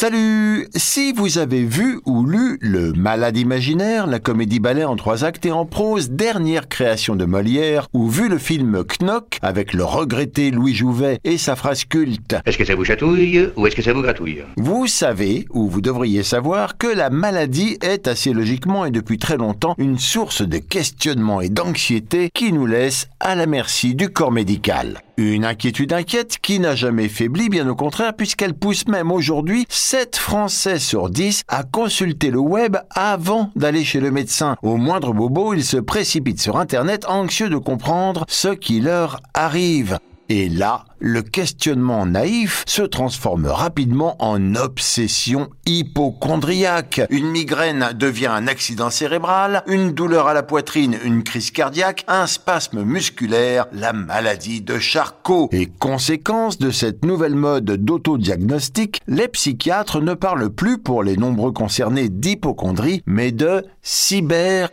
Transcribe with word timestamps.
Salut. 0.00 0.66
Si 0.74 1.12
vous 1.12 1.36
avez 1.36 1.62
vu 1.62 2.00
ou 2.06 2.24
lu 2.24 2.56
Le 2.62 2.94
Malade 2.94 3.36
imaginaire, 3.36 4.06
la 4.06 4.18
comédie 4.18 4.58
ballet 4.58 4.84
en 4.84 4.96
trois 4.96 5.24
actes 5.24 5.44
et 5.44 5.52
en 5.52 5.66
prose, 5.66 6.08
dernière 6.08 6.70
création 6.70 7.16
de 7.16 7.26
Molière, 7.26 7.86
ou 7.92 8.08
vu 8.08 8.30
le 8.30 8.38
film 8.38 8.82
Knock 8.98 9.36
avec 9.42 9.74
le 9.74 9.84
regretté 9.84 10.52
Louis 10.52 10.74
Jouvet 10.74 11.18
et 11.24 11.36
sa 11.36 11.54
phrase 11.54 11.84
culte. 11.84 12.34
Est-ce 12.46 12.56
que 12.56 12.64
ça 12.64 12.76
vous 12.76 12.84
chatouille 12.86 13.50
ou 13.56 13.66
est-ce 13.66 13.76
que 13.76 13.82
ça 13.82 13.92
vous 13.92 14.00
gratouille? 14.00 14.42
Vous 14.56 14.86
savez, 14.86 15.44
ou 15.50 15.68
vous 15.68 15.82
devriez 15.82 16.22
savoir, 16.22 16.78
que 16.78 16.86
la 16.86 17.10
maladie 17.10 17.76
est 17.82 18.08
assez 18.08 18.32
logiquement 18.32 18.86
et 18.86 18.90
depuis 18.90 19.18
très 19.18 19.36
longtemps 19.36 19.74
une 19.76 19.98
source 19.98 20.40
de 20.40 20.56
questionnement 20.56 21.42
et 21.42 21.50
d'anxiété 21.50 22.30
qui 22.32 22.54
nous 22.54 22.64
laisse 22.64 23.08
à 23.20 23.34
la 23.34 23.44
merci 23.44 23.94
du 23.94 24.08
corps 24.08 24.32
médical. 24.32 25.02
Une 25.18 25.44
inquiétude 25.44 25.92
inquiète 25.92 26.38
qui 26.40 26.60
n'a 26.60 26.74
jamais 26.74 27.10
faibli, 27.10 27.50
bien 27.50 27.68
au 27.68 27.74
contraire, 27.74 28.14
puisqu'elle 28.16 28.54
pousse 28.54 28.88
même 28.88 29.12
aujourd'hui 29.12 29.66
7 29.90 30.14
Français 30.14 30.78
sur 30.78 31.10
10 31.10 31.42
à 31.48 31.64
consulter 31.64 32.30
le 32.30 32.38
web 32.38 32.76
avant 32.90 33.50
d'aller 33.56 33.82
chez 33.82 33.98
le 33.98 34.12
médecin. 34.12 34.54
Au 34.62 34.76
moindre 34.76 35.12
bobo, 35.12 35.52
ils 35.52 35.64
se 35.64 35.78
précipitent 35.78 36.40
sur 36.40 36.58
Internet 36.58 37.06
anxieux 37.08 37.48
de 37.48 37.56
comprendre 37.56 38.24
ce 38.28 38.50
qui 38.50 38.78
leur 38.78 39.20
arrive. 39.34 39.98
Et 40.32 40.48
là, 40.48 40.84
le 41.00 41.22
questionnement 41.22 42.06
naïf 42.06 42.62
se 42.64 42.82
transforme 42.82 43.46
rapidement 43.46 44.14
en 44.20 44.54
obsession 44.54 45.50
hypochondriaque. 45.66 47.00
Une 47.10 47.32
migraine 47.32 47.88
devient 47.98 48.28
un 48.28 48.46
accident 48.46 48.90
cérébral, 48.90 49.64
une 49.66 49.90
douleur 49.90 50.28
à 50.28 50.34
la 50.34 50.44
poitrine, 50.44 50.96
une 51.04 51.24
crise 51.24 51.50
cardiaque, 51.50 52.04
un 52.06 52.28
spasme 52.28 52.84
musculaire, 52.84 53.66
la 53.72 53.92
maladie 53.92 54.60
de 54.60 54.78
Charcot. 54.78 55.48
Et 55.50 55.66
conséquence 55.66 56.58
de 56.58 56.70
cette 56.70 57.04
nouvelle 57.04 57.34
mode 57.34 57.64
d'autodiagnostic, 57.64 59.00
les 59.08 59.26
psychiatres 59.26 60.00
ne 60.00 60.14
parlent 60.14 60.50
plus 60.50 60.78
pour 60.78 61.02
les 61.02 61.16
nombreux 61.16 61.50
concernés 61.50 62.08
d'hypochondrie, 62.08 63.02
mais 63.04 63.32
de 63.32 63.66
cyber 63.82 64.68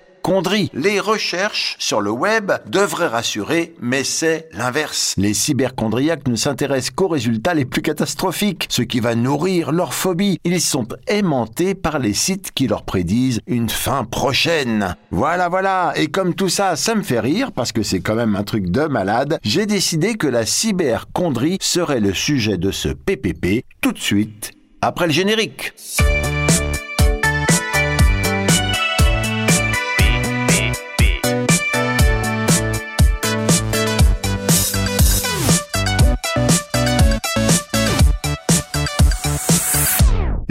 les 0.73 0.99
recherches 0.99 1.77
sur 1.79 2.01
le 2.01 2.11
web 2.11 2.51
devraient 2.65 3.07
rassurer, 3.07 3.73
mais 3.79 4.03
c'est 4.03 4.49
l'inverse. 4.51 5.13
Les 5.17 5.33
cyberchondriaques 5.33 6.27
ne 6.27 6.35
s'intéressent 6.35 6.91
qu'aux 6.91 7.07
résultats 7.07 7.53
les 7.53 7.63
plus 7.63 7.81
catastrophiques, 7.81 8.67
ce 8.69 8.81
qui 8.81 8.99
va 8.99 9.15
nourrir 9.15 9.71
leur 9.71 9.93
phobie. 9.93 10.39
Ils 10.43 10.59
sont 10.59 10.87
aimantés 11.07 11.75
par 11.75 11.99
les 11.99 12.13
sites 12.13 12.51
qui 12.51 12.67
leur 12.67 12.83
prédisent 12.83 13.39
une 13.47 13.69
fin 13.69 14.03
prochaine. 14.03 14.97
Voilà, 15.11 15.47
voilà. 15.47 15.93
Et 15.95 16.07
comme 16.07 16.33
tout 16.33 16.49
ça, 16.49 16.75
ça 16.75 16.93
me 16.93 17.03
fait 17.03 17.21
rire, 17.21 17.53
parce 17.53 17.71
que 17.71 17.83
c'est 17.83 18.01
quand 18.01 18.15
même 18.15 18.35
un 18.35 18.43
truc 18.43 18.69
de 18.69 18.81
malade, 18.81 19.39
j'ai 19.43 19.65
décidé 19.65 20.15
que 20.15 20.27
la 20.27 20.45
cyberchondrie 20.45 21.57
serait 21.61 22.01
le 22.01 22.13
sujet 22.13 22.57
de 22.57 22.71
ce 22.71 22.89
PPP 22.89 23.63
tout 23.79 23.93
de 23.93 23.99
suite, 23.99 24.51
après 24.81 25.07
le 25.07 25.13
générique. 25.13 25.73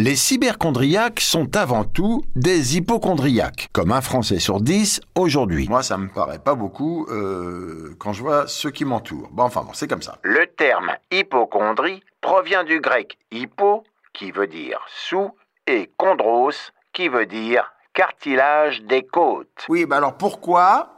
Les 0.07 0.15
cyberchondriaques 0.15 1.19
sont 1.19 1.57
avant 1.57 1.83
tout 1.83 2.23
des 2.37 2.77
hypochondriaques, 2.77 3.67
comme 3.73 3.91
un 3.91 4.01
Français 4.01 4.39
sur 4.39 4.61
dix 4.61 5.01
aujourd'hui. 5.17 5.67
Moi, 5.69 5.83
ça 5.83 5.99
me 5.99 6.07
paraît 6.07 6.39
pas 6.39 6.55
beaucoup 6.55 7.09
euh, 7.11 7.97
quand 7.99 8.13
je 8.13 8.23
vois 8.23 8.47
ceux 8.47 8.71
qui 8.71 8.85
m'entourent. 8.85 9.29
Bon, 9.33 9.43
enfin, 9.43 9.65
bon, 9.65 9.73
c'est 9.73 9.89
comme 9.89 10.03
ça. 10.03 10.19
Le 10.23 10.47
terme 10.47 10.93
hypochondrie 11.11 12.05
provient 12.21 12.63
du 12.63 12.81
grec 12.81 13.19
hypo, 13.33 13.83
qui 14.13 14.31
veut 14.31 14.47
dire 14.47 14.79
sous, 15.09 15.33
et 15.67 15.91
chondros, 15.99 16.71
qui 16.93 17.09
veut 17.09 17.27
dire 17.27 17.73
cartilage 17.93 18.83
des 18.83 19.03
côtes. 19.03 19.67
Oui, 19.69 19.87
bah 19.87 19.97
alors 19.97 20.17
pourquoi 20.17 20.96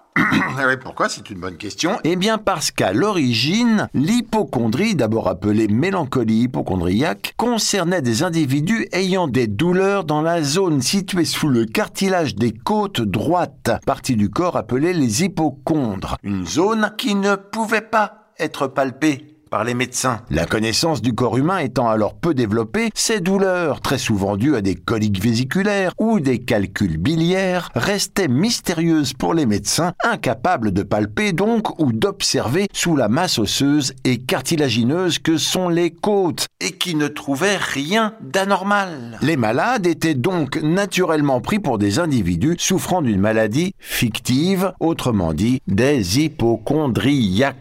oui, 0.66 0.76
pourquoi? 0.80 1.08
C'est 1.08 1.30
une 1.30 1.40
bonne 1.40 1.56
question. 1.56 1.98
Eh 2.04 2.16
bien 2.16 2.38
parce 2.38 2.70
qu'à 2.70 2.92
l'origine, 2.92 3.88
l'hypochondrie, 3.94 4.94
d'abord 4.94 5.28
appelée 5.28 5.68
mélancolie 5.68 6.42
hypochondriaque, 6.42 7.34
concernait 7.36 8.02
des 8.02 8.22
individus 8.22 8.88
ayant 8.92 9.28
des 9.28 9.46
douleurs 9.46 10.04
dans 10.04 10.22
la 10.22 10.42
zone 10.42 10.82
située 10.82 11.24
sous 11.24 11.48
le 11.48 11.64
cartilage 11.64 12.34
des 12.34 12.52
côtes 12.52 13.00
droites, 13.00 13.70
partie 13.86 14.16
du 14.16 14.30
corps 14.30 14.56
appelée 14.56 14.92
les 14.92 15.24
hypochondres, 15.24 16.16
une 16.22 16.46
zone 16.46 16.92
qui 16.96 17.14
ne 17.14 17.36
pouvait 17.36 17.80
pas 17.80 18.32
être 18.38 18.66
palpée 18.66 19.37
par 19.48 19.64
les 19.64 19.74
médecins. 19.74 20.20
La 20.30 20.46
connaissance 20.46 21.02
du 21.02 21.12
corps 21.12 21.36
humain 21.38 21.58
étant 21.58 21.88
alors 21.88 22.14
peu 22.14 22.34
développée, 22.34 22.90
ces 22.94 23.20
douleurs, 23.20 23.80
très 23.80 23.98
souvent 23.98 24.36
dues 24.36 24.56
à 24.56 24.60
des 24.60 24.74
coliques 24.74 25.22
vésiculaires 25.22 25.92
ou 25.98 26.20
des 26.20 26.38
calculs 26.38 26.98
biliaires, 26.98 27.70
restaient 27.74 28.28
mystérieuses 28.28 29.12
pour 29.14 29.34
les 29.34 29.46
médecins, 29.46 29.92
incapables 30.04 30.72
de 30.72 30.82
palper 30.82 31.32
donc 31.32 31.78
ou 31.80 31.92
d'observer 31.92 32.66
sous 32.72 32.96
la 32.96 33.08
masse 33.08 33.38
osseuse 33.38 33.94
et 34.04 34.18
cartilagineuse 34.18 35.18
que 35.18 35.36
sont 35.36 35.68
les 35.68 35.90
côtes, 35.90 36.46
et 36.60 36.72
qui 36.72 36.94
ne 36.94 37.08
trouvaient 37.08 37.56
rien 37.56 38.14
d'anormal. 38.20 39.18
Les 39.22 39.36
malades 39.36 39.86
étaient 39.86 40.14
donc 40.14 40.60
naturellement 40.62 41.40
pris 41.40 41.58
pour 41.58 41.78
des 41.78 41.98
individus 41.98 42.56
souffrant 42.58 43.02
d'une 43.02 43.20
maladie 43.20 43.72
fictive, 43.78 44.72
autrement 44.80 45.32
dit 45.32 45.60
des 45.66 46.20
hypochondriaques. 46.20 47.56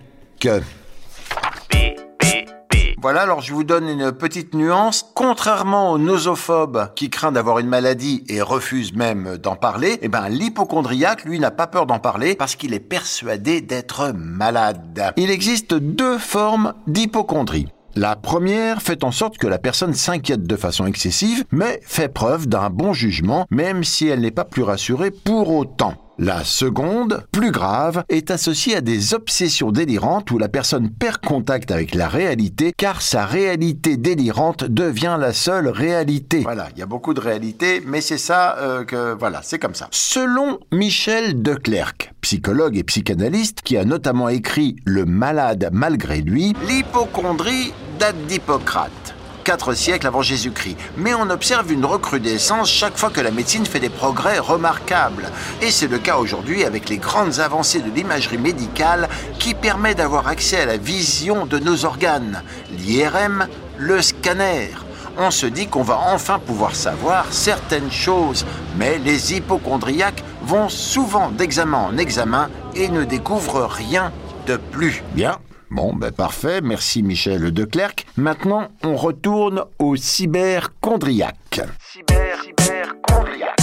Voilà, 3.08 3.22
alors 3.22 3.40
je 3.40 3.54
vous 3.54 3.64
donne 3.64 3.88
une 3.88 4.12
petite 4.12 4.54
nuance. 4.54 5.10
Contrairement 5.16 5.94
aux 5.94 5.98
nosophobes 5.98 6.90
qui 6.94 7.10
craignent 7.10 7.32
d'avoir 7.32 7.60
une 7.60 7.70
maladie 7.70 8.26
et 8.28 8.42
refusent 8.42 8.94
même 8.94 9.38
d'en 9.38 9.56
parler, 9.56 9.98
eh 10.02 10.10
ben, 10.10 10.28
l'hypochondriaque, 10.28 11.24
lui, 11.24 11.40
n'a 11.40 11.50
pas 11.50 11.68
peur 11.68 11.86
d'en 11.86 12.00
parler 12.00 12.36
parce 12.36 12.58
qu'il 12.58 12.74
est 12.74 12.82
persuadé 12.82 13.62
d'être 13.62 14.12
malade. 14.14 15.14
Il 15.16 15.32
existe 15.32 15.74
deux 15.74 16.18
formes 16.18 16.74
d'hypochondrie. 16.86 17.70
La 17.96 18.18
première 18.18 18.82
fait 18.82 19.06
en 19.06 19.12
sorte 19.14 19.38
que 19.38 19.48
la 19.48 19.58
personne 19.58 19.94
s'inquiète 19.94 20.44
de 20.44 20.58
façon 20.58 20.86
excessive, 20.86 21.46
mais 21.50 21.80
fait 21.86 22.10
preuve 22.10 22.46
d'un 22.46 22.70
bon 22.70 22.92
jugement, 22.92 23.46
même 23.50 23.86
si 23.86 24.10
elle 24.10 24.20
n'est 24.20 24.32
pas 24.32 24.44
plus 24.44 24.64
rassurée 24.64 25.12
pour 25.12 25.56
autant. 25.56 25.94
La 26.20 26.44
seconde, 26.44 27.28
plus 27.32 27.52
grave, 27.52 28.04
est 28.10 28.32
associée 28.32 28.76
à 28.76 28.82
des 28.82 29.14
obsessions 29.14 29.72
délirantes 29.72 30.32
où 30.32 30.40
la 30.40 30.50
personne 30.50 30.90
perd 30.90 31.18
contact 31.18 31.70
avec 31.70 31.94
la 31.94 32.08
réalité 32.08 32.74
car 32.76 33.04
sa 33.04 33.24
réalité 33.28 33.98
délirante 33.98 34.64
devient 34.64 35.18
la 35.20 35.32
seule 35.32 35.68
réalité. 35.68 36.40
Voilà, 36.40 36.70
il 36.76 36.80
y 36.80 36.82
a 36.82 36.88
beaucoup 36.88 37.14
de 37.14 37.20
réalité, 37.20 37.84
mais 37.86 38.02
c'est 38.02 38.18
ça 38.18 38.58
euh, 38.58 38.84
que 38.84 39.14
voilà, 39.14 39.42
c'est 39.44 39.60
comme 39.60 39.76
ça. 39.76 39.90
Selon 39.92 40.58
Michel 40.72 41.44
Declercq, 41.44 42.12
psychologue 42.22 42.78
et 42.78 42.84
psychanalyste 42.84 43.62
qui 43.62 43.78
a 43.78 43.86
notamment 43.86 44.30
écrit 44.30 44.76
Le 44.86 45.06
malade 45.06 45.70
malgré 45.72 46.22
lui, 46.22 46.56
l'hypochondrie 46.68 47.74
date 48.00 48.18
d'Hippocrate. 48.28 49.07
4 49.48 49.74
siècles 49.76 50.08
avant 50.08 50.22
Jésus-Christ. 50.22 50.76
Mais 50.98 51.14
on 51.14 51.30
observe 51.30 51.72
une 51.72 51.86
recrudescence 51.86 52.70
chaque 52.70 52.98
fois 52.98 53.10
que 53.10 53.22
la 53.22 53.32
médecine 53.32 53.66
fait 53.66 53.80
des 53.80 53.88
progrès 53.88 54.40
remarquables. 54.40 55.32
Et 55.62 55.72
c'est 55.72 55.88
le 55.88 56.00
cas 56.00 56.18
aujourd'hui 56.18 56.66
avec 56.66 56.90
les 56.90 56.98
grandes 56.98 57.40
avancées 57.40 57.80
de 57.80 57.90
l'imagerie 57.90 58.40
médicale 58.40 59.08
qui 59.40 59.54
permet 59.54 59.96
d'avoir 59.96 60.28
accès 60.28 60.60
à 60.60 60.66
la 60.66 60.76
vision 60.76 61.46
de 61.46 61.60
nos 61.60 61.86
organes. 61.86 62.44
L'IRM, 62.78 63.48
le 63.78 64.02
scanner. 64.02 64.72
On 65.18 65.32
se 65.32 65.46
dit 65.46 65.68
qu'on 65.68 65.82
va 65.82 65.98
enfin 65.98 66.40
pouvoir 66.40 66.76
savoir 66.76 67.28
certaines 67.32 67.90
choses, 67.90 68.46
mais 68.76 68.98
les 68.98 69.34
hypochondriaques 69.34 70.26
vont 70.42 70.68
souvent 70.68 71.30
d'examen 71.30 71.78
en 71.78 71.98
examen 71.98 72.50
et 72.76 72.90
ne 72.90 73.06
découvrent 73.06 73.66
rien 73.66 74.12
de 74.46 74.58
plus. 74.58 75.06
Bien, 75.14 75.38
Bon, 75.70 75.94
ben 75.94 76.12
parfait, 76.12 76.62
merci 76.62 77.04
Michel 77.04 77.52
Declercq. 77.52 78.06
Maintenant, 78.16 78.70
on 78.84 78.96
retourne 78.96 79.64
au 79.80 79.96
cyberchondriaque. 79.96 81.62
Cyber, 81.80 82.42
cyberchondriaque. 82.44 83.58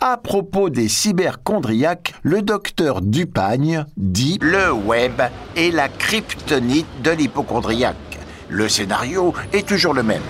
À 0.00 0.16
propos 0.18 0.70
des 0.70 0.88
cyberchondriaques, 0.88 2.14
le 2.22 2.40
docteur 2.40 3.02
Dupagne 3.02 3.84
dit 3.96 4.38
Le 4.40 4.72
web 4.72 5.20
est 5.56 5.70
la 5.70 5.88
kryptonite 5.88 6.86
de 7.02 7.10
l'hypochondriaque. 7.10 7.96
Le 8.48 8.68
scénario 8.68 9.34
est 9.52 9.66
toujours 9.66 9.94
le 9.94 10.02
même. 10.02 10.22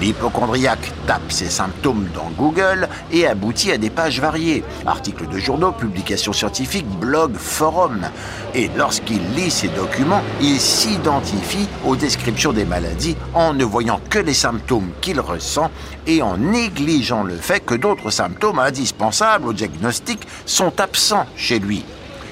L'hypochondriaque 0.00 0.92
tape 1.06 1.32
ses 1.32 1.50
symptômes 1.50 2.08
dans 2.14 2.30
Google 2.36 2.88
et 3.10 3.26
aboutit 3.26 3.72
à 3.72 3.78
des 3.78 3.90
pages 3.90 4.20
variées, 4.20 4.62
articles 4.86 5.26
de 5.26 5.38
journaux, 5.38 5.72
publications 5.72 6.32
scientifiques, 6.32 6.86
blogs, 6.86 7.36
forums. 7.36 8.08
Et 8.54 8.70
lorsqu'il 8.76 9.20
lit 9.34 9.50
ces 9.50 9.68
documents, 9.68 10.22
il 10.40 10.60
s'identifie 10.60 11.68
aux 11.84 11.96
descriptions 11.96 12.52
des 12.52 12.64
maladies 12.64 13.16
en 13.34 13.54
ne 13.54 13.64
voyant 13.64 14.00
que 14.08 14.20
les 14.20 14.34
symptômes 14.34 14.90
qu'il 15.00 15.20
ressent 15.20 15.70
et 16.06 16.22
en 16.22 16.36
négligeant 16.36 17.24
le 17.24 17.36
fait 17.36 17.64
que 17.64 17.74
d'autres 17.74 18.10
symptômes 18.10 18.60
indispensables 18.60 19.48
au 19.48 19.52
diagnostic 19.52 20.20
sont 20.46 20.80
absents 20.80 21.26
chez 21.36 21.58
lui. 21.58 21.84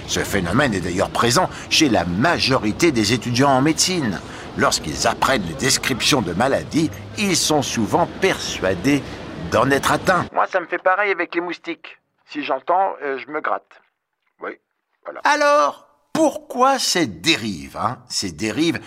Ce 0.08 0.20
phénomène 0.20 0.72
est 0.72 0.80
d'ailleurs 0.80 1.10
présent 1.10 1.48
chez 1.68 1.88
la 1.88 2.04
majorité 2.04 2.92
des 2.92 3.12
étudiants 3.12 3.50
en 3.50 3.62
médecine. 3.62 4.20
Lorsqu'ils 4.56 5.06
apprennent 5.06 5.46
les 5.46 5.54
descriptions 5.54 6.22
de 6.22 6.32
maladies, 6.32 6.90
ils 7.18 7.36
sont 7.36 7.62
souvent 7.62 8.06
persuadés 8.20 9.02
d'en 9.50 9.70
être 9.70 9.92
atteints. 9.92 10.26
Moi, 10.32 10.46
ça 10.46 10.60
me 10.60 10.66
fait 10.66 10.78
pareil 10.78 11.10
avec 11.10 11.34
les 11.34 11.40
moustiques. 11.40 11.98
Si 12.26 12.42
j'entends, 12.42 12.94
euh, 13.02 13.18
je 13.18 13.30
me 13.30 13.40
gratte. 13.40 13.80
Oui, 14.40 14.52
voilà. 15.04 15.20
Alors, 15.24 15.86
pourquoi 16.12 16.78
ces 16.78 17.06
dérives 17.06 17.76
hein, 17.76 17.98
Ces 18.08 18.32
dérives 18.32 18.80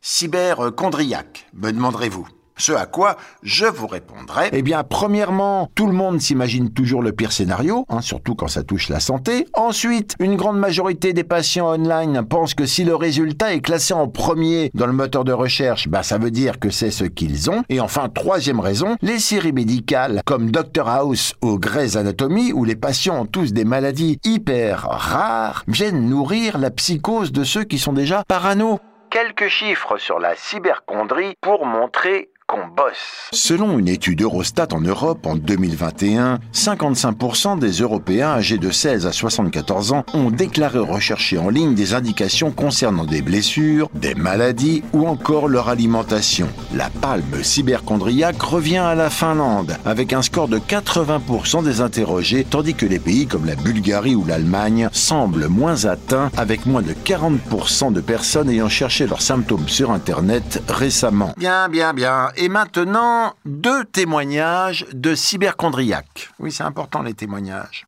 cyberchondriaques, 0.00 1.46
me 1.52 1.72
demanderez-vous? 1.72 2.28
Ce 2.56 2.72
à 2.72 2.86
quoi 2.86 3.16
je 3.42 3.66
vous 3.66 3.86
répondrai. 3.86 4.48
Eh 4.52 4.62
bien, 4.62 4.82
premièrement, 4.82 5.70
tout 5.74 5.86
le 5.86 5.92
monde 5.92 6.20
s'imagine 6.20 6.70
toujours 6.70 7.02
le 7.02 7.12
pire 7.12 7.32
scénario, 7.32 7.84
hein, 7.88 8.00
surtout 8.00 8.34
quand 8.34 8.48
ça 8.48 8.62
touche 8.62 8.88
la 8.88 9.00
santé. 9.00 9.46
Ensuite, 9.54 10.14
une 10.18 10.36
grande 10.36 10.58
majorité 10.58 11.12
des 11.12 11.24
patients 11.24 11.72
online 11.72 12.24
pensent 12.26 12.54
que 12.54 12.66
si 12.66 12.84
le 12.84 12.94
résultat 12.94 13.54
est 13.54 13.60
classé 13.60 13.94
en 13.94 14.08
premier 14.08 14.70
dans 14.74 14.86
le 14.86 14.92
moteur 14.92 15.24
de 15.24 15.32
recherche, 15.32 15.88
bah 15.88 16.02
ça 16.02 16.18
veut 16.18 16.30
dire 16.30 16.58
que 16.58 16.70
c'est 16.70 16.90
ce 16.90 17.04
qu'ils 17.04 17.50
ont. 17.50 17.62
Et 17.68 17.80
enfin, 17.80 18.08
troisième 18.08 18.60
raison, 18.60 18.96
les 19.02 19.18
séries 19.18 19.52
médicales 19.52 20.22
comme 20.24 20.50
Dr 20.50 20.88
House 20.88 21.34
ou 21.42 21.58
Grey's 21.58 21.96
Anatomy, 21.96 22.52
où 22.52 22.64
les 22.64 22.76
patients 22.76 23.20
ont 23.22 23.26
tous 23.26 23.52
des 23.52 23.64
maladies 23.64 24.18
hyper 24.24 24.86
rares, 24.88 25.64
viennent 25.68 26.08
nourrir 26.08 26.58
la 26.58 26.70
psychose 26.70 27.32
de 27.32 27.44
ceux 27.44 27.64
qui 27.64 27.78
sont 27.78 27.92
déjà 27.92 28.24
parano. 28.26 28.78
Quelques 29.10 29.48
chiffres 29.48 29.98
sur 29.98 30.18
la 30.18 30.34
cyberchondrie 30.34 31.34
pour 31.40 31.64
montrer 31.64 32.28
qu'on 32.46 32.68
bosse. 32.68 33.30
Selon 33.32 33.78
une 33.78 33.88
étude 33.88 34.22
Eurostat 34.22 34.68
en 34.72 34.80
Europe 34.80 35.26
en 35.26 35.36
2021, 35.36 36.38
55% 36.52 37.58
des 37.58 37.72
Européens 37.80 38.30
âgés 38.30 38.58
de 38.58 38.70
16 38.70 39.06
à 39.06 39.12
74 39.12 39.92
ans 39.92 40.04
ont 40.14 40.30
déclaré 40.30 40.78
rechercher 40.78 41.38
en 41.38 41.48
ligne 41.48 41.74
des 41.74 41.94
indications 41.94 42.52
concernant 42.52 43.04
des 43.04 43.22
blessures, 43.22 43.88
des 43.94 44.14
maladies 44.14 44.84
ou 44.92 45.06
encore 45.06 45.48
leur 45.48 45.68
alimentation. 45.68 46.48
La 46.74 46.88
palme 46.88 47.42
cyberchondriaque 47.42 48.40
revient 48.40 48.78
à 48.78 48.94
la 48.94 49.10
Finlande 49.10 49.76
avec 49.84 50.12
un 50.12 50.22
score 50.22 50.48
de 50.48 50.58
80% 50.58 51.64
des 51.64 51.80
interrogés, 51.80 52.46
tandis 52.48 52.74
que 52.74 52.86
les 52.86 53.00
pays 53.00 53.26
comme 53.26 53.46
la 53.46 53.56
Bulgarie 53.56 54.14
ou 54.14 54.24
l'Allemagne 54.24 54.88
semblent 54.92 55.48
moins 55.48 55.86
atteints 55.86 56.30
avec 56.36 56.66
moins 56.66 56.82
de 56.82 56.92
40% 56.92 57.92
de 57.92 58.00
personnes 58.00 58.50
ayant 58.50 58.68
cherché 58.68 59.06
leurs 59.06 59.22
symptômes 59.22 59.68
sur 59.68 59.90
Internet 59.90 60.62
récemment. 60.68 61.32
Bien, 61.36 61.68
bien, 61.68 61.92
bien. 61.92 62.28
Et 62.38 62.48
maintenant, 62.50 63.34
deux 63.46 63.84
témoignages 63.84 64.86
de 64.92 65.14
cyberchondriaques. 65.14 66.28
Oui, 66.38 66.52
c'est 66.52 66.64
important 66.64 67.02
les 67.02 67.14
témoignages. 67.14 67.86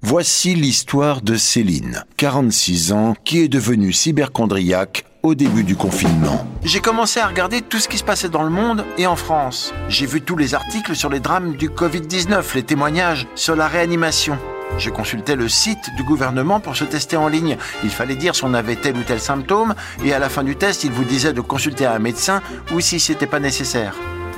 Voici 0.00 0.54
l'histoire 0.54 1.20
de 1.20 1.36
Céline, 1.36 2.04
46 2.16 2.92
ans, 2.92 3.14
qui 3.24 3.40
est 3.40 3.48
devenue 3.48 3.92
cyberchondriaque 3.92 5.04
au 5.22 5.34
début 5.34 5.64
du 5.64 5.76
confinement. 5.76 6.46
J'ai 6.62 6.80
commencé 6.80 7.20
à 7.20 7.26
regarder 7.26 7.62
tout 7.62 7.78
ce 7.78 7.88
qui 7.88 7.98
se 7.98 8.04
passait 8.04 8.28
dans 8.28 8.42
le 8.42 8.50
monde 8.50 8.84
et 8.98 9.06
en 9.06 9.16
France. 9.16 9.72
J'ai 9.88 10.06
vu 10.06 10.20
tous 10.20 10.36
les 10.36 10.54
articles 10.54 10.94
sur 10.94 11.08
les 11.08 11.20
drames 11.20 11.56
du 11.56 11.68
Covid-19, 11.68 12.54
les 12.54 12.62
témoignages 12.62 13.26
sur 13.34 13.56
la 13.56 13.66
réanimation. 13.66 14.38
Je 14.78 14.90
consultais 14.90 15.36
le 15.36 15.48
site 15.48 15.94
du 15.96 16.02
gouvernement 16.02 16.60
pour 16.60 16.76
se 16.76 16.84
tester 16.84 17.16
en 17.16 17.28
ligne. 17.28 17.56
Il 17.84 17.90
fallait 17.90 18.16
dire 18.16 18.34
si 18.34 18.44
on 18.44 18.54
avait 18.54 18.76
tel 18.76 18.96
ou 18.96 19.02
tel 19.02 19.20
symptôme 19.20 19.74
et 20.04 20.12
à 20.12 20.18
la 20.18 20.28
fin 20.28 20.42
du 20.42 20.56
test, 20.56 20.84
il 20.84 20.92
vous 20.92 21.04
disait 21.04 21.32
de 21.32 21.40
consulter 21.40 21.86
un 21.86 21.98
médecin 21.98 22.42
ou 22.72 22.80
si 22.80 22.98
c'était 22.98 23.26
pas 23.26 23.40
nécessaire. 23.40 23.94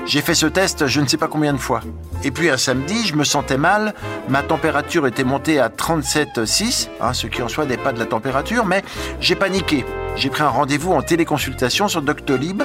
J'ai 0.07 0.21
fait 0.21 0.35
ce 0.35 0.47
test 0.47 0.87
je 0.87 1.01
ne 1.01 1.09
sais 1.09 1.17
pas 1.17 1.27
combien 1.27 1.53
de 1.53 1.59
fois. 1.59 1.81
Et 2.23 2.31
puis 2.31 2.49
un 2.49 2.57
samedi, 2.57 3.07
je 3.07 3.15
me 3.17 3.25
sentais 3.25 3.59
mal, 3.59 3.95
ma 4.29 4.43
température 4.43 5.07
était 5.07 5.25
montée 5.25 5.59
à 5.59 5.69
37,6, 5.69 6.89
hein, 7.01 7.13
ce 7.13 7.27
qui 7.27 7.43
en 7.43 7.49
soi 7.49 7.67
n'est 7.67 7.77
pas 7.77 7.93
de 7.93 7.99
la 7.99 8.07
température, 8.07 8.67
mais 8.67 8.85
j'ai 9.21 9.35
paniqué. 9.35 9.85
J'ai 10.17 10.31
pris 10.31 10.43
un 10.43 10.49
rendez-vous 10.49 10.93
en 10.93 11.03
téléconsultation 11.03 11.89
sur 11.89 12.03
Doctolib. 12.03 12.63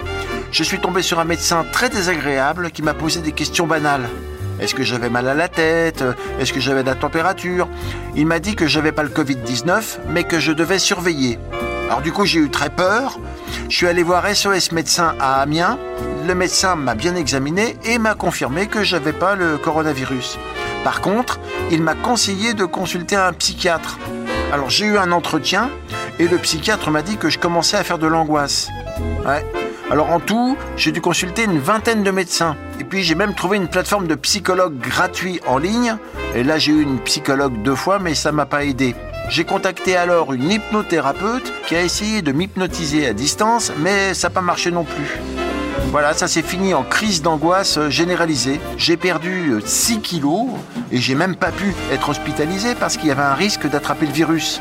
Je 0.52 0.64
suis 0.64 0.80
tombé 0.80 1.02
sur 1.02 1.20
un 1.20 1.26
médecin 1.26 1.66
très 1.72 1.90
désagréable 1.90 2.72
qui 2.72 2.84
m'a 2.84 2.94
posé 2.94 3.22
des 3.22 3.32
questions 3.32 3.68
banales. 3.68 4.08
Est-ce 4.62 4.76
que 4.76 4.84
j'avais 4.84 5.10
mal 5.10 5.28
à 5.28 5.34
la 5.34 5.48
tête? 5.48 6.04
Est-ce 6.40 6.54
que 6.54 6.60
j'avais 6.60 6.84
de 6.84 6.88
la 6.90 6.96
température? 6.96 7.68
Il 8.16 8.28
m'a 8.28 8.40
dit 8.40 8.56
que 8.56 8.68
j'avais 8.68 8.92
pas 8.92 9.02
le 9.02 9.10
Covid-19, 9.10 9.98
mais 10.08 10.24
que 10.24 10.40
je 10.40 10.52
devais 10.52 10.78
surveiller. 10.78 11.40
Alors 11.88 12.02
du 12.02 12.12
coup, 12.12 12.26
j'ai 12.26 12.40
eu 12.40 12.50
très 12.52 12.70
peur. 12.70 13.20
Je 13.70 13.76
suis 13.76 13.88
allé 13.88 14.04
voir 14.04 14.24
SOS 14.34 14.72
médecin 14.72 15.16
à 15.20 15.42
Amiens. 15.42 15.80
Le 16.28 16.36
médecin 16.36 16.76
m'a 16.76 16.94
bien 16.94 17.16
examiné 17.16 17.76
et 17.86 17.98
m'a 17.98 18.14
confirmé 18.14 18.68
que 18.68 18.84
j'avais 18.84 19.14
pas 19.14 19.36
le 19.36 19.58
coronavirus. 19.58 20.38
Par 20.84 21.02
contre, 21.02 21.40
il 21.72 21.82
m'a 21.82 21.96
conseillé 21.96 22.54
de 22.54 22.66
consulter 22.66 23.16
un 23.16 23.34
psychiatre. 23.34 23.98
Alors 24.54 24.70
j'ai 24.70 24.86
eu 24.86 24.98
un 24.98 25.12
entretien 25.12 25.72
et 26.20 26.28
le 26.28 26.38
psychiatre 26.38 26.92
m'a 26.92 27.02
dit 27.02 27.18
que 27.18 27.30
je 27.30 27.40
commençais 27.40 27.78
à 27.78 27.84
faire 27.84 27.98
de 27.98 28.08
l'angoisse. 28.08 28.68
Alors 29.90 30.12
en 30.12 30.20
tout, 30.20 30.56
j'ai 30.78 30.92
dû 30.92 31.02
consulter 31.02 31.46
une 31.46 31.60
vingtaine 31.60 32.04
de 32.04 32.12
médecins. 32.12 32.56
Puis 32.92 33.04
j'ai 33.04 33.16
même 33.16 33.34
trouvé 33.34 33.56
une 33.56 33.70
plateforme 33.70 34.06
de 34.06 34.16
psychologue 34.16 34.78
gratuit 34.78 35.40
en 35.48 35.58
ligne. 35.58 35.96
Et 36.36 36.44
là 36.44 36.58
j'ai 36.58 36.74
eu 36.74 36.82
une 36.82 37.00
psychologue 37.00 37.62
deux 37.64 37.74
fois, 37.74 38.00
mais 38.00 38.16
ça 38.16 38.34
m'a 38.34 38.46
pas 38.46 38.66
aidé. 38.66 38.96
J'ai 39.30 39.46
contacté 39.46 39.96
alors 39.96 40.34
une 40.34 40.52
hypnothérapeute 40.52 41.54
qui 41.68 41.78
a 41.78 41.84
essayé 41.84 42.22
de 42.22 42.34
m'hypnotiser 42.34 43.08
à 43.08 43.14
distance, 43.14 43.72
mais 43.78 44.14
ça 44.14 44.28
n'a 44.28 44.34
pas 44.34 44.42
marché 44.42 44.72
non 44.72 44.84
plus. 44.84 45.22
Voilà, 45.92 46.14
ça 46.14 46.28
s'est 46.28 46.42
fini 46.42 46.74
en 46.74 46.84
crise 46.84 47.22
d'angoisse 47.22 47.80
généralisée. 47.88 48.60
J'ai 48.76 48.98
perdu 48.98 49.54
6 49.64 50.02
kilos 50.02 50.48
et 50.92 50.98
j'ai 50.98 51.16
même 51.16 51.38
pas 51.38 51.52
pu 51.52 51.74
être 51.94 52.10
hospitalisé 52.10 52.76
parce 52.76 52.98
qu'il 52.98 53.08
y 53.08 53.12
avait 53.12 53.22
un 53.22 53.36
risque 53.36 53.70
d'attraper 53.70 54.06
le 54.06 54.12
virus. 54.12 54.60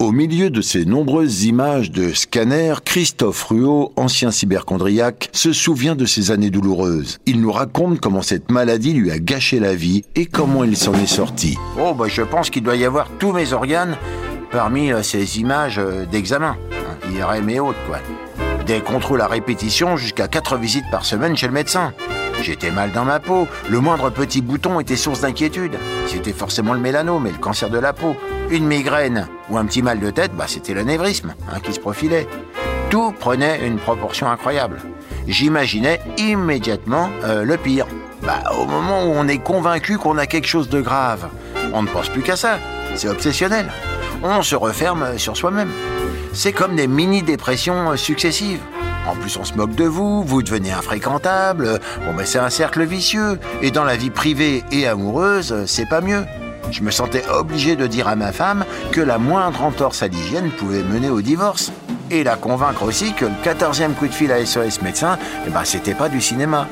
Au 0.00 0.12
milieu 0.12 0.48
de 0.48 0.62
ces 0.62 0.86
nombreuses 0.86 1.44
images 1.44 1.90
de 1.90 2.14
scanners, 2.14 2.76
Christophe 2.86 3.42
Ruot, 3.44 3.92
ancien 3.96 4.30
cyberchondriaque, 4.30 5.28
se 5.32 5.52
souvient 5.52 5.94
de 5.94 6.06
ces 6.06 6.30
années 6.30 6.48
douloureuses. 6.48 7.18
Il 7.26 7.42
nous 7.42 7.52
raconte 7.52 8.00
comment 8.00 8.22
cette 8.22 8.50
maladie 8.50 8.94
lui 8.94 9.10
a 9.10 9.18
gâché 9.18 9.60
la 9.60 9.74
vie 9.74 10.06
et 10.14 10.24
comment 10.24 10.64
il 10.64 10.78
s'en 10.78 10.94
est 10.94 11.04
sorti. 11.04 11.58
Oh, 11.78 11.92
bah, 11.92 12.06
je 12.08 12.22
pense 12.22 12.48
qu'il 12.48 12.62
doit 12.62 12.76
y 12.76 12.86
avoir 12.86 13.10
tous 13.18 13.32
mes 13.32 13.52
organes 13.52 13.98
parmi 14.50 14.90
euh, 14.90 15.02
ces 15.02 15.38
images 15.38 15.78
euh, 15.78 16.06
d'examen. 16.06 16.56
IRM 17.12 17.50
et 17.50 17.60
autres, 17.60 17.78
quoi. 17.86 17.98
Des 18.64 18.80
contrôles 18.80 19.20
à 19.20 19.26
répétition 19.26 19.98
jusqu'à 19.98 20.28
4 20.28 20.56
visites 20.56 20.90
par 20.90 21.04
semaine 21.04 21.36
chez 21.36 21.46
le 21.46 21.52
médecin. 21.52 21.92
J'étais 22.42 22.70
mal 22.70 22.92
dans 22.92 23.04
ma 23.04 23.20
peau. 23.20 23.46
Le 23.68 23.80
moindre 23.80 24.10
petit 24.10 24.40
bouton 24.40 24.80
était 24.80 24.96
source 24.96 25.20
d'inquiétude. 25.20 25.76
C'était 26.06 26.32
forcément 26.32 26.72
le 26.72 26.80
mélanome 26.80 27.26
et 27.26 27.32
le 27.32 27.38
cancer 27.38 27.70
de 27.70 27.78
la 27.78 27.92
peau. 27.92 28.16
Une 28.50 28.66
migraine 28.66 29.28
ou 29.50 29.58
un 29.58 29.64
petit 29.66 29.82
mal 29.82 30.00
de 30.00 30.10
tête, 30.10 30.32
bah, 30.34 30.46
c'était 30.48 30.74
l'anévrisme 30.74 31.34
hein, 31.50 31.60
qui 31.62 31.72
se 31.72 31.80
profilait. 31.80 32.26
Tout 32.88 33.12
prenait 33.12 33.66
une 33.66 33.76
proportion 33.76 34.28
incroyable. 34.28 34.78
J'imaginais 35.28 36.00
immédiatement 36.18 37.10
euh, 37.24 37.44
le 37.44 37.56
pire. 37.56 37.86
Bah, 38.22 38.42
au 38.58 38.66
moment 38.66 39.04
où 39.04 39.12
on 39.14 39.28
est 39.28 39.38
convaincu 39.38 39.98
qu'on 39.98 40.18
a 40.18 40.26
quelque 40.26 40.48
chose 40.48 40.68
de 40.68 40.80
grave, 40.80 41.28
on 41.72 41.82
ne 41.82 41.88
pense 41.88 42.08
plus 42.08 42.22
qu'à 42.22 42.36
ça. 42.36 42.58
C'est 42.94 43.08
obsessionnel. 43.08 43.70
On 44.22 44.42
se 44.42 44.56
referme 44.56 45.18
sur 45.18 45.36
soi-même. 45.36 45.70
C'est 46.32 46.52
comme 46.52 46.76
des 46.76 46.86
mini-dépressions 46.86 47.96
successives. 47.96 48.60
En 49.06 49.14
plus, 49.14 49.36
on 49.36 49.44
se 49.44 49.54
moque 49.54 49.74
de 49.74 49.84
vous, 49.84 50.22
vous 50.22 50.42
devenez 50.42 50.72
infréquentable. 50.72 51.80
Bon, 52.04 52.12
mais 52.16 52.26
c'est 52.26 52.38
un 52.38 52.50
cercle 52.50 52.84
vicieux. 52.84 53.38
Et 53.62 53.70
dans 53.70 53.84
la 53.84 53.96
vie 53.96 54.10
privée 54.10 54.62
et 54.70 54.86
amoureuse, 54.86 55.64
c'est 55.66 55.88
pas 55.88 56.00
mieux. 56.00 56.24
Je 56.70 56.82
me 56.82 56.90
sentais 56.90 57.24
obligé 57.28 57.76
de 57.76 57.86
dire 57.86 58.06
à 58.06 58.16
ma 58.16 58.32
femme 58.32 58.64
que 58.92 59.00
la 59.00 59.18
moindre 59.18 59.64
entorse 59.64 60.02
à 60.02 60.08
l'hygiène 60.08 60.50
pouvait 60.50 60.82
mener 60.82 61.10
au 61.10 61.22
divorce. 61.22 61.72
Et 62.10 62.24
la 62.24 62.36
convaincre 62.36 62.82
aussi 62.82 63.12
que 63.12 63.24
le 63.24 63.32
14e 63.44 63.94
coup 63.94 64.06
de 64.06 64.12
fil 64.12 64.32
à 64.32 64.44
SOS 64.44 64.82
médecin, 64.82 65.18
eh 65.46 65.50
ben, 65.50 65.64
c'était 65.64 65.94
pas 65.94 66.08
du 66.08 66.20
cinéma. 66.20 66.66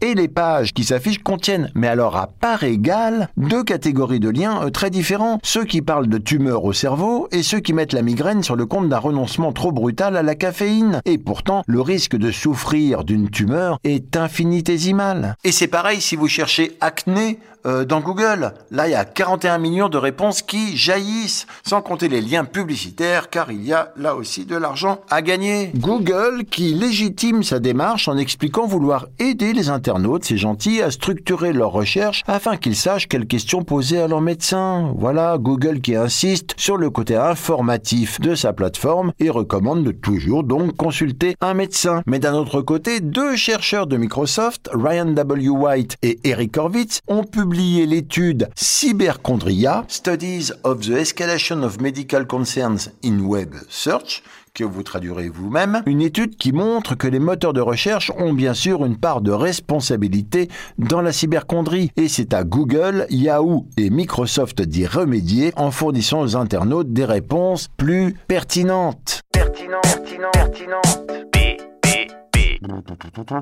Et 0.02 0.14
les 0.14 0.28
pages 0.28 0.74
qui 0.74 0.84
s'affichent 0.84 1.24
contiennent, 1.24 1.72
mais 1.74 1.88
alors 1.88 2.16
à 2.16 2.28
part 2.28 2.64
égale, 2.64 3.30
deux 3.38 3.64
catégories 3.64 4.20
de 4.20 4.30
liens 4.30 4.64
euh, 4.64 4.70
très 4.70 4.90
différents. 4.90 5.40
Ceux 5.44 5.64
qui 5.64 5.82
parlent 5.82 6.08
de 6.08 6.18
tumeurs 6.18 6.64
au 6.64 6.74
cerveau 6.74 7.28
et 7.32 7.44
ceux 7.44 7.60
qui 7.60 7.74
mettent 7.74 7.94
la 7.94 8.02
migraine 8.02 8.44
sur 8.44 8.56
le 8.56 8.66
compte 8.66 8.90
d'un 8.90 9.00
renoncement 9.00 9.54
trop 9.54 9.72
brutal 9.72 10.16
à 10.16 10.24
la 10.24 10.36
caféine. 10.36 11.02
Et 11.06 11.18
pourtant, 11.18 11.64
le 11.66 11.82
risque 11.82 12.16
de 12.16 12.32
souffrir 12.32 13.04
d'une 13.04 13.30
tumeur 13.30 13.80
est 13.84 14.16
infinitésimal. 14.16 15.36
Et 15.44 15.52
c'est 15.52 15.68
pareil 15.68 16.02
si 16.02 16.16
vous 16.16 16.28
cherchez 16.28 16.78
acné 16.82 17.40
euh, 17.68 17.86
dans 17.86 18.00
Google. 18.00 18.54
Là, 18.72 18.88
il 18.88 18.92
y 18.92 18.96
a 18.96 19.06
41 19.06 19.58
millions 19.58 19.90
de 19.90 19.98
réponses 19.98 20.42
qui 20.42 20.78
jaillissent, 20.78 21.48
sans 21.64 21.82
compter 21.82 22.08
les 22.08 22.22
liens 22.22 22.46
publicitaires, 22.46 23.30
car 23.30 23.52
il 23.52 23.66
y 23.66 23.74
a 23.74 23.92
là 23.98 24.16
aussi 24.16 24.46
de 24.46 24.56
l'argent 24.56 25.00
à 25.10 25.22
gagner. 25.22 25.72
Google 25.76 26.46
qui 26.50 26.74
légitime 26.74 27.44
sa 27.44 27.60
démarche 27.60 28.08
en 28.08 28.18
expliquant 28.18 28.68
vouloir 28.68 29.08
aider 29.20 29.52
les 29.52 29.70
internautes, 29.70 30.24
c'est 30.24 30.38
gentil, 30.38 30.82
à 30.82 30.92
structurer 30.92 31.52
leurs 31.52 31.72
recherches 31.72 32.24
afin 32.28 32.56
qu'ils 32.56 32.76
sachent 32.76 33.08
quelles 33.08 33.28
questions 33.28 33.64
poser 33.64 34.00
à 34.00 34.08
leur 34.08 34.22
médecin. 34.22 34.94
Voilà, 34.98 35.38
Google 35.38 35.82
qui 35.82 35.96
insiste 35.96 36.54
sur 36.58 36.78
le 36.78 36.90
côté 36.90 37.16
informatif 37.16 38.22
de 38.22 38.34
sa 38.34 38.54
plateforme 38.54 39.12
et 39.20 39.30
recommande 39.30 39.84
de 39.84 39.92
toujours 39.92 40.44
donc 40.44 40.76
consulter 40.78 41.36
un 41.42 41.54
médecin. 41.54 42.02
Mais 42.06 42.20
d'un 42.20 42.34
autre 42.34 42.62
côté, 42.62 43.02
deux 43.02 43.36
chercheurs 43.36 43.88
de 43.88 43.98
Microsoft, 43.98 44.70
Ryan 44.74 45.08
W. 45.08 45.50
White 45.50 45.98
et 46.02 46.20
Eric 46.24 46.56
Horvitz, 46.58 47.02
ont 47.08 47.24
publié 47.24 47.57
l'étude 47.58 48.50
Cyberchondria, 48.56 49.84
Studies 49.88 50.52
of 50.64 50.82
the 50.82 50.92
Escalation 50.92 51.64
of 51.64 51.82
Medical 51.82 52.28
Concerns 52.28 52.92
in 53.04 53.20
Web 53.20 53.56
Search, 53.68 54.24
que 54.54 54.64
vous 54.64 54.84
traduirez 54.84 55.30
vous-même, 55.30 55.82
une 55.86 56.02
étude 56.02 56.36
qui 56.36 56.52
montre 56.52 56.96
que 56.96 57.08
les 57.08 57.20
moteurs 57.20 57.54
de 57.54 57.62
recherche 57.62 58.12
ont 58.18 58.34
bien 58.34 58.54
sûr 58.54 58.86
une 58.86 58.98
part 58.98 59.22
de 59.22 59.32
responsabilité 59.32 60.50
dans 60.78 61.02
la 61.02 61.12
cyberchondrie, 61.12 61.92
et 61.96 62.08
c'est 62.08 62.34
à 62.34 62.44
Google, 62.44 63.08
Yahoo 63.10 63.66
et 63.78 63.90
Microsoft 63.90 64.62
d'y 64.62 64.86
remédier 64.86 65.52
en 65.56 65.72
fournissant 65.72 66.22
aux 66.22 66.36
internautes 66.36 66.94
des 66.94 67.06
réponses 67.06 67.70
plus 67.78 68.16
pertinentes. 68.28 69.22
Pertinent, 69.32 69.82
pertinent, 69.84 70.32
pertinente. 70.34 71.47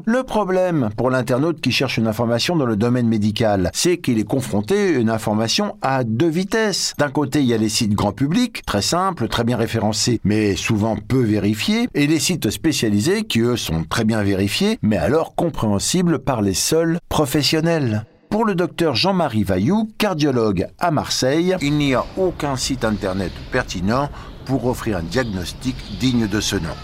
Le 0.06 0.24
problème 0.24 0.90
pour 0.98 1.10
l'internaute 1.10 1.62
qui 1.62 1.72
cherche 1.72 1.98
une 1.98 2.08
information 2.08 2.56
dans 2.56 2.66
le 2.66 2.76
domaine 2.76 3.08
médical, 3.08 3.70
c'est 3.74 3.98
qu'il 3.98 4.20
est 4.20 4.24
confronté 4.24 4.96
à 4.96 5.00
une 5.00 5.10
information 5.10 5.78
à 5.82 6.04
deux 6.04 6.30
vitesses. 6.30 6.94
D'un 6.98 7.10
côté, 7.10 7.40
il 7.40 7.46
y 7.46 7.54
a 7.54 7.58
les 7.58 7.70
sites 7.70 7.94
grand 7.94 8.12
public, 8.12 8.64
très 8.66 8.82
simples, 8.82 9.28
très 9.28 9.44
bien 9.44 9.58
référencés, 9.58 10.20
mais 10.24 10.56
souvent 10.56 10.96
peu 10.96 11.22
vérifiés, 11.22 11.88
et 11.94 12.08
les 12.08 12.20
sites 12.20 12.50
spécialisés 12.50 13.24
qui, 13.24 13.40
eux, 13.40 13.58
sont 13.58 13.84
très 13.84 14.04
bien 14.04 14.22
vérifiés, 14.24 14.78
mais 14.82 14.98
alors 14.98 15.36
compréhensibles 15.36 16.20
par 16.20 16.42
les 16.42 16.54
seuls 16.54 17.00
professionnels. 17.10 18.06
Pour 18.30 18.44
le 18.44 18.56
docteur 18.56 18.96
Jean-Marie 18.96 19.44
Vailloux, 19.44 19.88
cardiologue 19.98 20.68
à 20.80 20.92
Marseille, 20.92 21.56
il 21.62 21.78
n'y 21.78 21.94
a 21.94 22.04
aucun 22.18 22.58
site 22.58 22.84
internet 22.84 23.32
pertinent 23.52 24.10
pour 24.46 24.66
offrir 24.66 24.98
un 24.98 25.04
diagnostic 25.04 25.76
digne 26.00 26.28
de 26.28 26.42
ce 26.42 26.56
nom. 26.56 26.76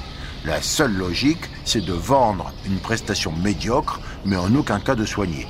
La 0.43 0.61
seule 0.61 0.93
logique, 0.93 1.49
c'est 1.65 1.85
de 1.85 1.93
vendre 1.93 2.51
une 2.65 2.79
prestation 2.79 3.31
médiocre, 3.31 3.99
mais 4.25 4.37
en 4.37 4.53
aucun 4.55 4.79
cas 4.79 4.95
de 4.95 5.05
soigner. 5.05 5.45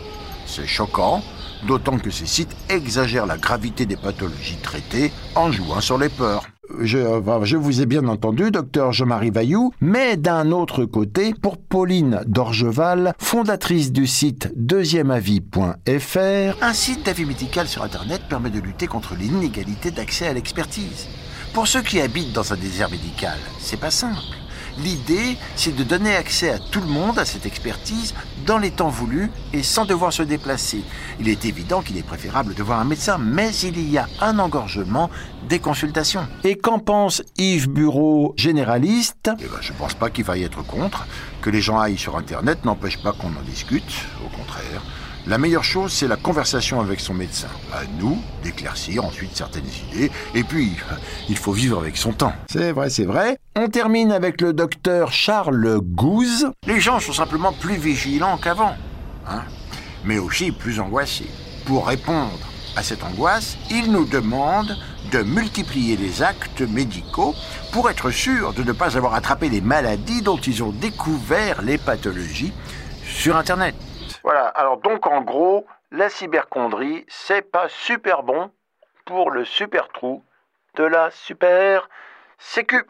C'est 0.46 0.68
choquant, 0.68 1.24
d'autant 1.66 1.98
que 1.98 2.12
ces 2.12 2.26
sites 2.26 2.56
exagèrent 2.70 3.26
la 3.26 3.38
gravité 3.38 3.86
des 3.86 3.96
pathologies 3.96 4.60
traitées 4.62 5.12
en 5.36 5.52
jouant 5.52 5.80
sur 5.80 5.98
les 5.98 6.10
peurs. 6.10 6.44
Je, 6.80 7.22
je, 7.44 7.58
vous 7.58 7.82
ai 7.82 7.86
bien 7.86 8.08
entendu, 8.08 8.52
docteur 8.52 8.92
Jean-Marie 8.92 9.30
Vailloux, 9.30 9.72
mais 9.82 10.18
d'un 10.18 10.52
autre 10.52 10.86
côté, 10.86 11.34
pour 11.34 11.58
Pauline 11.58 12.22
Dorgeval, 12.28 13.14
fondatrice 13.18 13.92
du 13.92 14.08
site 14.08 14.52
deuxièmeavis.fr, 14.56 16.64
un 16.64 16.74
site 16.74 17.06
d'avis 17.06 17.26
médical 17.26 17.68
sur 17.68 17.84
Internet 17.84 18.22
permet 18.30 18.50
de 18.50 18.60
lutter 18.60 18.88
contre 18.88 19.16
l'inégalité 19.16 19.92
d'accès 19.92 20.28
à 20.28 20.34
l'expertise. 20.34 21.08
Pour 21.54 21.68
ceux 21.68 21.82
qui 21.82 22.00
habitent 22.00 22.34
dans 22.34 22.54
un 22.54 22.58
désert 22.58 22.90
médical, 22.90 23.38
c'est 23.60 23.80
pas 23.80 23.92
simple. 23.92 24.41
L'idée, 24.84 25.38
c'est 25.56 25.76
de 25.76 25.84
donner 25.84 26.16
accès 26.16 26.50
à 26.50 26.58
tout 26.58 26.82
le 26.82 26.88
monde 26.88 27.20
à 27.20 27.26
cette 27.26 27.46
expertise 27.46 28.16
dans 28.48 28.58
les 28.58 28.72
temps 28.72 28.90
voulus 28.90 29.30
et 29.54 29.62
sans 29.62 29.86
devoir 29.86 30.12
se 30.12 30.24
déplacer. 30.24 30.84
Il 31.20 31.30
est 31.30 31.46
évident 31.46 31.82
qu'il 31.82 31.98
est 31.98 32.04
préférable 32.04 32.56
de 32.56 32.64
voir 32.64 32.80
un 32.80 32.86
médecin, 32.86 33.20
mais 33.20 33.54
il 33.58 33.80
y 33.90 33.98
a 33.98 34.08
un 34.22 34.40
engorgement 34.40 35.10
des 35.48 35.60
consultations. 35.60 36.26
Et 36.44 36.56
qu'en 36.56 36.80
pense 36.80 37.22
Yves 37.38 37.70
Bureau, 37.70 38.34
généraliste? 38.38 39.30
Eh 39.40 39.44
ben, 39.44 39.50
Je 39.62 39.72
ne 39.72 39.78
pense 39.78 39.94
pas 39.94 40.10
qu'il 40.10 40.26
faille 40.26 40.44
être 40.44 40.66
contre. 40.66 41.06
Que 41.42 41.50
les 41.50 41.62
gens 41.62 41.80
aillent 41.80 41.98
sur 41.98 42.18
Internet 42.18 42.66
n'empêche 42.66 43.02
pas 43.02 43.14
qu'on 43.14 43.28
en 43.28 43.44
discute, 43.46 43.94
au 44.26 44.36
contraire. 44.36 44.82
La 45.28 45.38
meilleure 45.38 45.64
chose, 45.64 45.92
c'est 45.94 46.08
la 46.08 46.16
conversation 46.16 46.82
avec 46.82 47.00
son 47.00 47.14
médecin. 47.14 47.50
À 47.74 47.82
nous 48.00 48.18
d'éclaircir 48.44 49.06
ensuite 49.06 49.36
certaines 49.36 49.70
idées. 49.92 50.12
Et 50.34 50.44
puis, 50.44 50.72
il 51.30 51.38
faut 51.38 51.52
vivre 51.52 51.80
avec 51.80 51.98
son 51.98 52.14
temps. 52.14 52.34
C'est 52.50 52.72
vrai, 52.72 52.90
c'est 52.90 53.06
vrai. 53.06 53.38
On 53.56 53.68
termine 53.68 54.12
avec 54.12 54.42
le 54.42 54.54
docteur 54.54 55.12
Charles 55.12 55.80
Gouze. 55.82 56.52
Les 56.66 56.80
gens 56.80 57.00
sont 57.00 57.14
simplement 57.14 57.54
plus 57.54 57.76
vigilants 57.76 58.38
qu'avant. 58.38 58.76
Hein 59.28 59.44
mais 60.04 60.18
aussi 60.18 60.52
plus 60.52 60.80
angoissés. 60.80 61.30
Pour 61.66 61.88
répondre 61.88 62.40
à 62.76 62.84
cette 62.84 63.04
angoisse, 63.04 63.58
ils 63.70 63.92
nous 63.92 64.06
demandent 64.06 64.78
de 65.12 65.24
multiplier 65.24 65.98
les 65.98 66.24
actes 66.24 66.62
médicaux 66.62 67.36
pour 67.72 67.90
être 67.90 68.12
sûrs 68.12 68.54
de 68.54 68.64
ne 68.64 68.72
pas 68.72 68.98
avoir 68.98 69.14
attrapé 69.14 69.50
les 69.50 69.62
maladies 69.62 70.22
dont 70.22 70.38
ils 70.38 70.64
ont 70.64 70.72
découvert 70.72 71.62
les 71.62 71.78
pathologies 71.78 72.54
sur 73.06 73.36
Internet. 73.36 73.76
Voilà, 74.24 74.48
alors 74.48 74.78
donc 74.78 75.08
en 75.08 75.22
gros, 75.22 75.66
la 75.92 76.10
cyberchondrie, 76.10 77.06
c'est 77.08 77.42
pas 77.42 77.68
super 77.70 78.24
bon 78.24 78.52
pour 79.06 79.32
le 79.32 79.46
super 79.46 79.90
trou 79.90 80.24
de 80.76 80.84
la 80.84 81.12
super 81.12 81.90
sécu. 82.38 82.86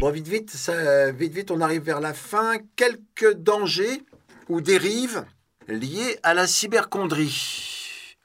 Bon, 0.00 0.10
vite, 0.10 0.26
vite, 0.26 0.50
ça, 0.50 1.12
vite, 1.12 1.32
vite, 1.32 1.50
on 1.50 1.60
arrive 1.60 1.82
vers 1.82 2.00
la 2.00 2.12
fin. 2.12 2.54
Quelques 2.76 3.34
dangers 3.34 4.02
ou 4.48 4.60
dérives 4.60 5.24
liées 5.68 6.18
à 6.22 6.34
la 6.34 6.46
cyberchondrie. 6.46 7.71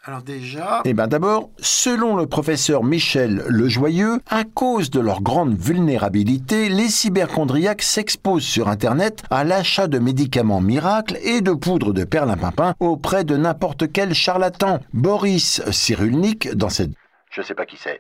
Alors 0.08 0.22
déjà... 0.22 0.84
Eh 0.86 0.94
bien 0.94 1.08
d'abord, 1.10 1.50
selon 1.58 2.16
le 2.16 2.28
professeur 2.28 2.82
Michel 2.86 3.44
Lejoyeux, 3.50 4.22
à 4.30 4.46
cause 4.46 4.90
de 4.90 5.02
leur 5.02 5.22
grande 5.22 5.58
vulnérabilité, 5.58 6.70
les 6.70 6.88
cyberchondriaques 6.88 7.82
s'exposent 7.82 8.46
sur 8.46 8.70
Internet 8.70 9.24
à 9.30 9.44
l'achat 9.44 9.88
de 9.88 10.00
médicaments 10.00 10.62
miracles 10.62 11.18
et 11.24 11.42
de 11.42 11.52
poudre 11.52 11.92
de 11.92 12.06
perlimpinpin 12.06 12.74
auprès 12.80 13.26
de 13.26 13.36
n'importe 13.36 13.92
quel 13.92 14.14
charlatan. 14.14 14.80
Boris 14.94 15.62
Cyrulnik, 15.72 16.56
dans 16.56 16.70
cette... 16.70 16.92
Je 17.30 17.42
sais 17.42 17.54
pas 17.54 17.66
qui 17.66 17.76
c'est. 17.76 18.00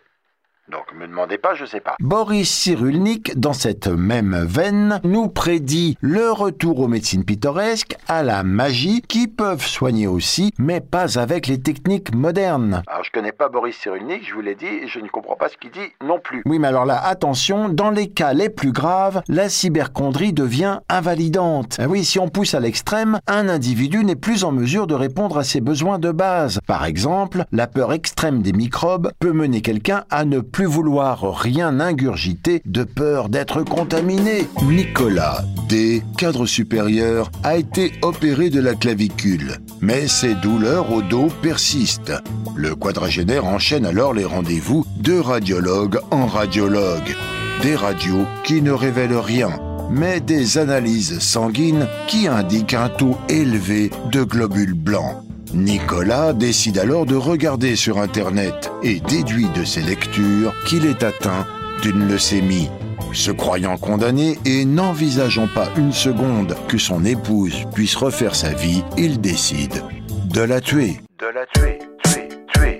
Donc 0.69 0.93
me 0.93 1.07
demandez 1.07 1.37
pas, 1.37 1.55
je 1.55 1.63
sais 1.63 1.79
pas. 1.79 1.95
Boris 2.01 2.49
Cyrulnik, 2.49 3.39
dans 3.39 3.53
cette 3.53 3.87
même 3.87 4.35
veine, 4.45 4.99
nous 5.05 5.29
prédit 5.29 5.97
le 6.01 6.29
retour 6.29 6.81
aux 6.81 6.89
médecines 6.89 7.23
pittoresques, 7.23 7.95
à 8.09 8.21
la 8.21 8.43
magie, 8.43 9.01
qui 9.01 9.29
peuvent 9.29 9.65
soigner 9.65 10.07
aussi, 10.07 10.51
mais 10.59 10.81
pas 10.81 11.19
avec 11.19 11.47
les 11.47 11.61
techniques 11.61 12.13
modernes. 12.13 12.83
Alors 12.87 13.05
je 13.05 13.11
connais 13.11 13.31
pas 13.31 13.47
Boris 13.47 13.77
Cyrulnik, 13.77 14.27
je 14.27 14.33
vous 14.33 14.41
l'ai 14.41 14.55
dit, 14.55 14.65
et 14.65 14.87
je 14.89 14.99
ne 14.99 15.07
comprends 15.07 15.37
pas 15.37 15.47
ce 15.47 15.55
qu'il 15.55 15.71
dit 15.71 15.93
non 16.03 16.19
plus. 16.19 16.41
Oui, 16.45 16.59
mais 16.59 16.67
alors 16.67 16.85
là, 16.85 17.01
attention, 17.01 17.69
dans 17.69 17.89
les 17.89 18.09
cas 18.09 18.33
les 18.33 18.49
plus 18.49 18.73
graves, 18.73 19.21
la 19.29 19.47
cyberchondrie 19.47 20.33
devient 20.33 20.79
invalidante. 20.89 21.77
Ah 21.79 21.87
oui, 21.87 22.03
si 22.03 22.19
on 22.19 22.27
pousse 22.27 22.55
à 22.55 22.59
l'extrême, 22.59 23.21
un 23.27 23.47
individu 23.47 24.03
n'est 24.03 24.17
plus 24.17 24.43
en 24.43 24.51
mesure 24.51 24.85
de 24.85 24.95
répondre 24.95 25.37
à 25.37 25.45
ses 25.45 25.61
besoins 25.61 25.97
de 25.97 26.11
base. 26.11 26.59
Par 26.67 26.83
exemple, 26.83 27.45
la 27.53 27.67
peur 27.67 27.93
extrême 27.93 28.41
des 28.41 28.51
microbes 28.51 29.13
peut 29.19 29.31
mener 29.31 29.61
quelqu'un 29.61 30.03
à 30.09 30.25
ne 30.25 30.41
plus 30.41 30.56
vouloir 30.65 31.39
rien 31.39 31.79
ingurgiter 31.79 32.61
de 32.65 32.83
peur 32.83 33.29
d'être 33.29 33.63
contaminé. 33.63 34.47
Nicolas, 34.63 35.43
D, 35.69 36.01
cadre 36.17 36.45
supérieur, 36.45 37.29
a 37.43 37.57
été 37.57 37.93
opéré 38.01 38.49
de 38.49 38.59
la 38.59 38.73
clavicule, 38.73 39.57
mais 39.81 40.07
ses 40.07 40.35
douleurs 40.35 40.91
au 40.91 41.01
dos 41.01 41.27
persistent. 41.41 42.13
Le 42.55 42.75
quadragénaire 42.75 43.45
enchaîne 43.45 43.85
alors 43.85 44.13
les 44.13 44.25
rendez-vous 44.25 44.85
de 44.99 45.19
radiologue 45.19 45.99
en 46.11 46.25
radiologue. 46.25 47.15
Des 47.61 47.75
radios 47.75 48.25
qui 48.43 48.61
ne 48.61 48.71
révèlent 48.71 49.17
rien, 49.17 49.51
mais 49.89 50.19
des 50.19 50.57
analyses 50.57 51.19
sanguines 51.19 51.87
qui 52.07 52.27
indiquent 52.27 52.73
un 52.73 52.89
taux 52.89 53.17
élevé 53.29 53.91
de 54.11 54.23
globules 54.23 54.73
blancs. 54.73 55.26
Nicolas 55.57 56.33
décide 56.33 56.77
alors 56.77 57.07
de 57.07 57.15
regarder 57.15 57.75
sur 57.75 57.97
Internet 57.97 58.71
et 58.83 58.99
déduit 58.99 59.47
de 59.55 59.63
ses 59.63 59.81
lectures 59.81 60.53
qu'il 60.65 60.85
est 60.85 61.01
atteint 61.01 61.47
d'une 61.81 62.07
leucémie. 62.07 62.69
Se 63.11 63.31
croyant 63.31 63.75
condamné 63.77 64.37
et 64.45 64.65
n'envisageant 64.65 65.47
pas 65.47 65.69
une 65.75 65.93
seconde 65.93 66.55
que 66.67 66.77
son 66.77 67.03
épouse 67.03 67.65
puisse 67.73 67.95
refaire 67.95 68.35
sa 68.35 68.53
vie, 68.53 68.83
il 68.97 69.19
décide 69.19 69.83
de 70.31 70.41
la 70.41 70.61
tuer. 70.61 70.99
De 71.19 71.25
la 71.25 71.47
tuer, 71.47 71.79
tuer, 72.03 72.27
tuer. 72.53 72.79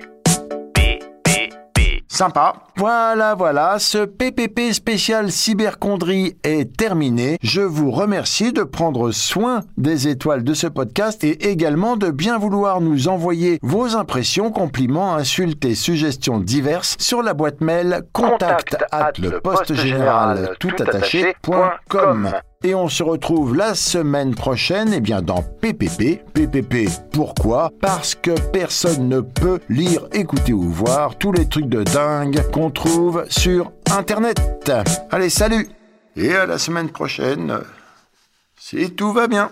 Sympa. 2.06 2.67
Voilà, 2.78 3.34
voilà, 3.34 3.80
ce 3.80 4.04
PPP 4.04 4.72
spécial 4.72 5.32
cyberchondrie 5.32 6.36
est 6.44 6.76
terminé. 6.76 7.36
Je 7.42 7.60
vous 7.60 7.90
remercie 7.90 8.52
de 8.52 8.62
prendre 8.62 9.10
soin 9.10 9.62
des 9.76 10.06
étoiles 10.06 10.44
de 10.44 10.54
ce 10.54 10.68
podcast 10.68 11.24
et 11.24 11.50
également 11.50 11.96
de 11.96 12.12
bien 12.12 12.38
vouloir 12.38 12.80
nous 12.80 13.08
envoyer 13.08 13.58
vos 13.62 13.96
impressions, 13.96 14.52
compliments, 14.52 15.16
insultes 15.16 15.64
et 15.64 15.74
suggestions 15.74 16.38
diverses 16.38 16.94
sur 17.00 17.20
la 17.20 17.34
boîte 17.34 17.60
mail 17.60 18.02
contact 18.12 18.76
at 18.92 19.10
le 19.18 19.40
poste 19.40 19.74
général 19.74 20.50
tout 20.60 20.70
attaché.com. 20.78 22.30
Et 22.64 22.74
on 22.74 22.88
se 22.88 23.04
retrouve 23.04 23.54
la 23.54 23.76
semaine 23.76 24.34
prochaine, 24.34 24.92
eh 24.92 24.98
bien 24.98 25.22
dans 25.22 25.44
PPP. 25.60 26.24
PPP, 26.34 26.88
pourquoi? 27.12 27.70
Parce 27.80 28.16
que 28.16 28.32
personne 28.50 29.08
ne 29.08 29.20
peut 29.20 29.60
lire, 29.68 30.08
écouter 30.12 30.52
ou 30.52 30.62
voir 30.62 31.14
tous 31.14 31.30
les 31.30 31.46
trucs 31.46 31.68
de 31.68 31.84
dingue 31.84 32.42
trouve 32.70 33.24
sur 33.28 33.72
Internet. 33.90 34.38
Allez, 35.10 35.30
salut 35.30 35.68
Et 36.16 36.34
à 36.34 36.46
la 36.46 36.58
semaine 36.58 36.90
prochaine, 36.90 37.60
si 38.58 38.94
tout 38.94 39.12
va 39.12 39.28
bien. 39.28 39.50